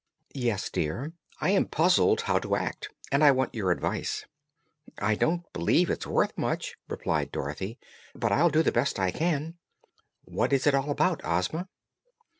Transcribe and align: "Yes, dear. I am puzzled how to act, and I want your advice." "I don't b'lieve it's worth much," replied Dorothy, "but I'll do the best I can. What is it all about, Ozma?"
"Yes, 0.33 0.71
dear. 0.71 1.13
I 1.41 1.51
am 1.51 1.67
puzzled 1.67 2.21
how 2.21 2.39
to 2.39 2.55
act, 2.55 2.89
and 3.11 3.23
I 3.23 3.29
want 3.29 3.53
your 3.53 3.69
advice." 3.69 4.25
"I 4.97 5.13
don't 5.13 5.43
b'lieve 5.53 5.91
it's 5.91 6.07
worth 6.07 6.35
much," 6.35 6.75
replied 6.89 7.31
Dorothy, 7.31 7.77
"but 8.15 8.31
I'll 8.31 8.49
do 8.49 8.63
the 8.63 8.71
best 8.71 8.97
I 8.97 9.11
can. 9.11 9.59
What 10.23 10.53
is 10.53 10.65
it 10.65 10.73
all 10.73 10.89
about, 10.89 11.21
Ozma?" 11.23 11.69